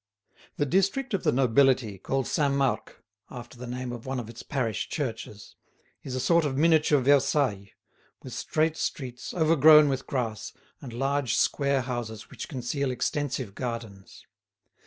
The 0.55 0.65
district 0.65 1.13
of 1.13 1.21
the 1.21 1.31
nobility, 1.31 1.99
called 1.99 2.25
Saint 2.25 2.55
Marc, 2.55 3.03
after 3.29 3.55
the 3.59 3.67
name 3.67 3.91
of 3.91 4.07
one 4.07 4.19
of 4.19 4.31
its 4.31 4.41
parish 4.41 4.89
churches, 4.89 5.55
is 6.01 6.15
a 6.15 6.19
sort 6.19 6.43
of 6.43 6.57
miniature 6.57 6.99
Versailles, 7.01 7.73
with 8.23 8.33
straight 8.33 8.77
streets 8.77 9.31
overgrown 9.31 9.89
with 9.89 10.07
grass, 10.07 10.53
and 10.81 10.91
large 10.91 11.35
square 11.35 11.81
houses 11.81 12.31
which 12.31 12.47
conceal 12.49 12.89
extensive 12.89 13.53
gardens. 13.53 14.25